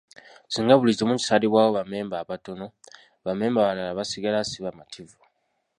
Singa 0.53 0.73
buli 0.79 0.97
kimu 0.97 1.13
kisalibwawo 1.19 1.69
ba 1.75 1.83
mmemba 1.85 2.15
abatono, 2.23 2.65
bammemba 3.25 3.59
abalala 3.61 3.97
basigala 3.99 4.39
sibamativu. 4.49 5.17